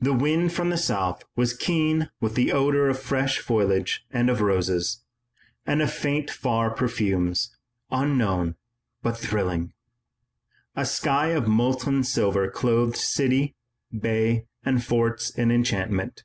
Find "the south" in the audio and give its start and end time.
0.68-1.24